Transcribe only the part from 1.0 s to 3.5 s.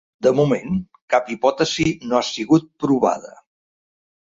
cap hipòtesi no ha sigut provada.